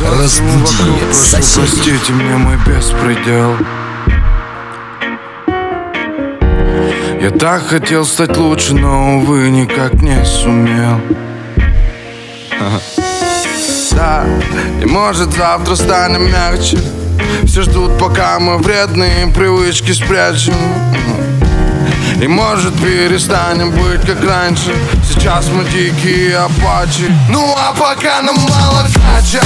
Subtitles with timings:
[0.00, 1.54] Разбуди соседей.
[1.56, 3.54] Простите мне мой беспредел.
[7.20, 11.00] Я так хотел стать лучше, но, увы, никак не сумел.
[13.92, 14.24] Да,
[14.82, 16.78] и может завтра станем мягче.
[17.44, 20.54] Все ждут, пока мы вредные привычки спрячем.
[22.22, 24.74] И может перестанем быть как раньше.
[25.08, 27.14] Сейчас мы дикие апачи.
[27.30, 29.42] Ну а пока нам мало кача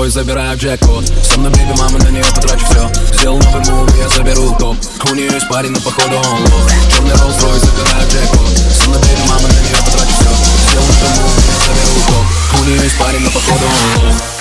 [0.00, 4.08] Rolls-Royce, забираю джекпот Со мной беби, мама, на нее потрачу все Сделал новый мув, я
[4.08, 4.76] заберу топ.
[5.10, 6.70] У нее есть парень, но походу он лох.
[6.90, 10.30] Черный Rolls-Royce, забираю джекпот Со мной беби, мама, на нее потрачу все
[10.70, 12.60] Сделал новый мув, я заберу топ.
[12.60, 14.39] У нее есть парень, но походу он лох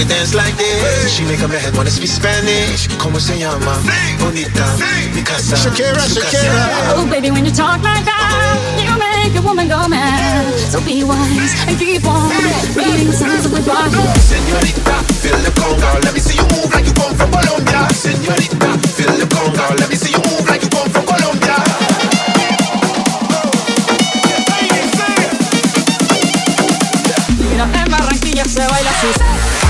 [0.00, 1.12] really know that she can dance like this.
[1.12, 2.88] She make up your head wanna speak Spanish.
[2.98, 3.76] Como se llama?
[4.18, 4.66] Bonita.
[5.14, 5.56] Mi casa.
[5.56, 6.96] Shakira, Shakira.
[6.96, 10.54] Oh, baby, when you talk like that, you make a woman go mad.
[10.70, 12.30] So be wise and keep on
[12.76, 14.00] reading signs of the body.
[14.20, 16.00] Señorita, feel the conga.
[16.04, 17.88] Let me see you move like you come from Colombia.
[17.92, 19.76] Señorita, feel the conga.
[19.78, 21.56] Let me see you move like you come from Colombia.
[27.50, 29.69] Mira, en Barranquilla se baila así.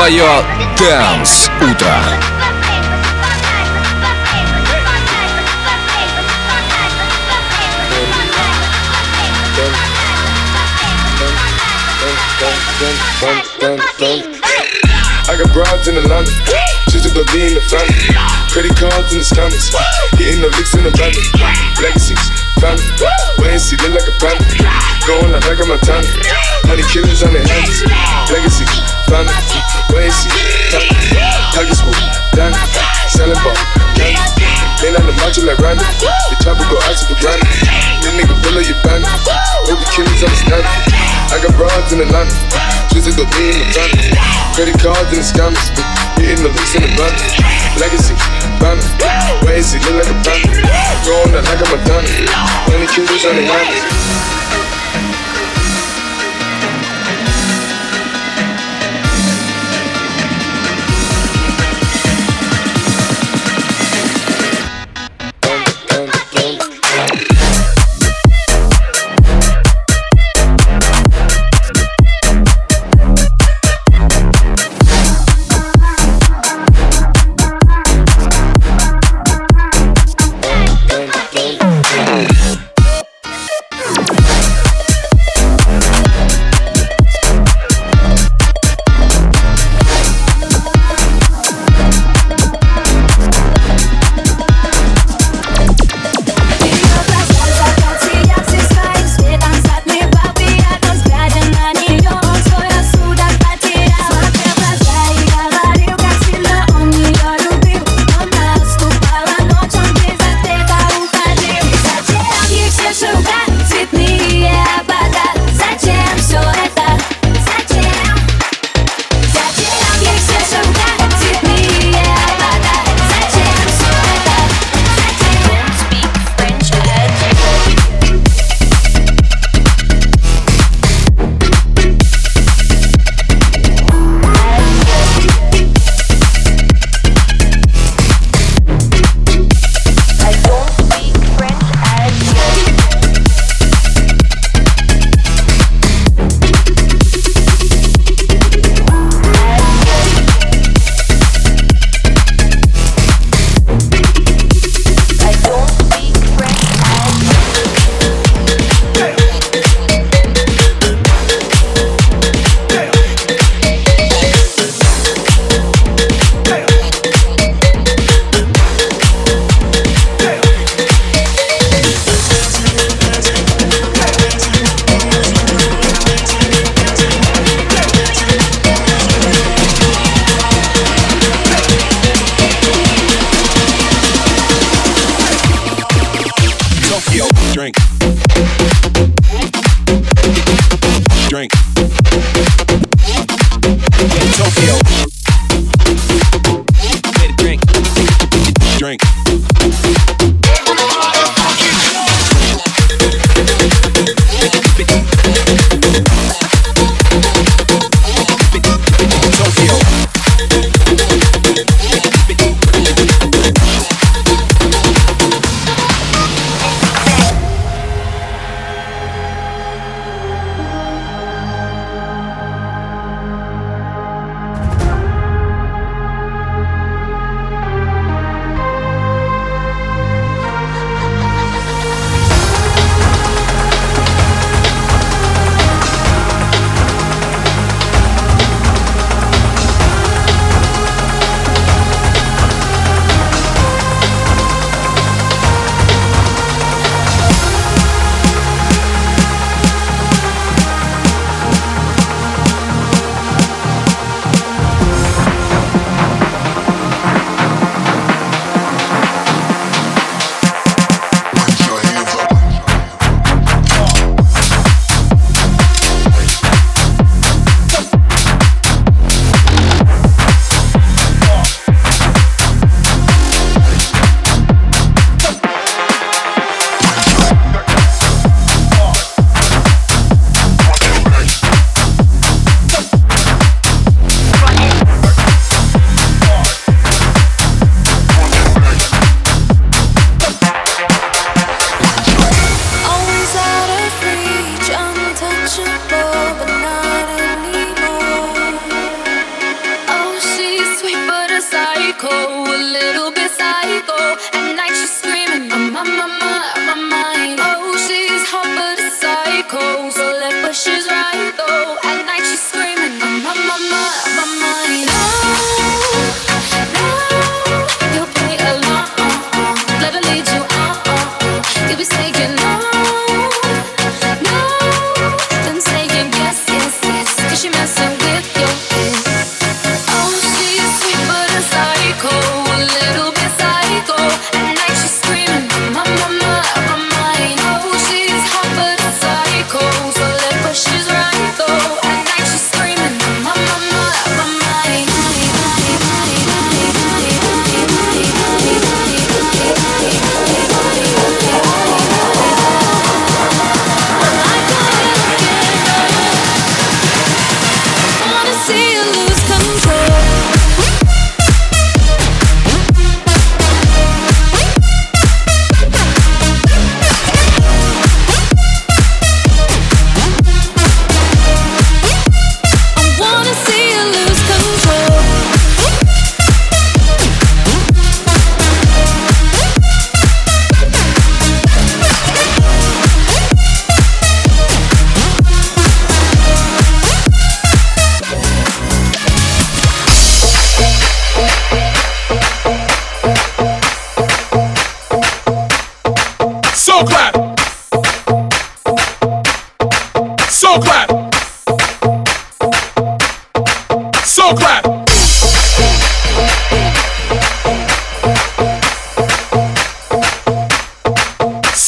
[0.00, 0.42] Твое
[0.78, 1.96] Дэнс Утро.
[15.28, 16.30] I got broads in Atlanta,
[16.88, 18.14] just to go D in the family.
[18.52, 19.74] Credit cards in the scammers,
[20.16, 21.12] hitting the licks in the van.
[21.82, 22.30] Legacies,
[22.61, 22.85] family,
[23.41, 24.45] wait and see, look like a panda.
[25.09, 26.05] Going like a Montana,
[26.69, 27.81] honey killers on their hands.
[28.29, 28.69] Legacy,
[29.09, 29.33] family,
[29.97, 30.29] wait and see.
[31.57, 31.97] Pockets full,
[32.37, 32.53] Danny,
[33.09, 33.57] selling ball,
[33.97, 34.21] candy.
[34.85, 37.41] Lean on the macho like Randy, the chopper go out to the granny.
[38.05, 39.09] This nigga pull up your bandit,
[39.65, 40.69] hope the killers understand it.
[41.33, 42.33] I got broads in Atlanta,
[42.93, 44.13] to go D in the family.
[44.53, 45.65] Credit cards and the scammers,
[46.21, 47.13] hitting the licks in the van.
[47.77, 48.13] Legacy,
[48.61, 49.45] Gabbana.
[49.45, 50.65] Ways, he look like a bandit.
[51.05, 52.07] Going out like a Madonna.
[52.69, 54.70] Money, killers on the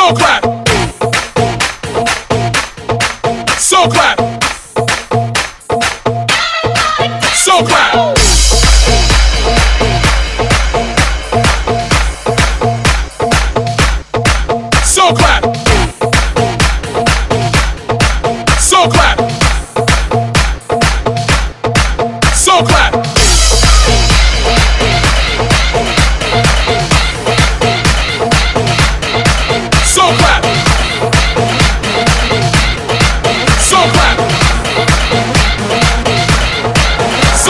[0.00, 0.39] Socrates.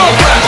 [0.00, 0.39] so proud.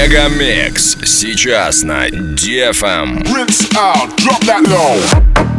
[0.00, 3.18] Мегамикс сейчас на Дефам.
[3.18, 3.34] Эм.
[3.34, 5.49] Rinse out, drop that low.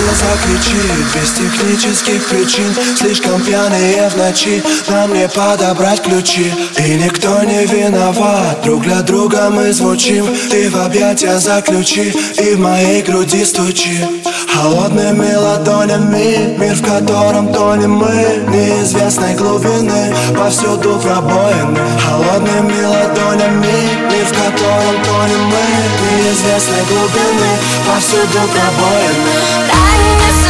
[0.00, 0.80] глазах кричит
[1.14, 2.74] Без технических причин.
[2.96, 6.52] Слишком пьяные в ночи Нам не подобрать ключи.
[6.78, 10.26] И никто не виноват Друг для друга мы звучим.
[10.50, 14.04] Ты в объятия заключи И в моей груди стучи.
[14.52, 23.66] Холодными ладонями Мир, в котором тонем мы Неизвестной глубины Повсюду пробоины Холодными ладонями
[24.10, 25.62] Мир, в котором тонем мы
[26.10, 27.50] Неизвестной глубины
[27.86, 30.49] Повсюду пробоины Fighting this